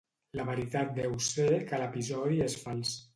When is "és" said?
2.47-2.57